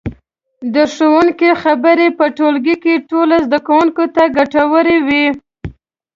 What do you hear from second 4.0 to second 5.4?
ته ګټورې وي.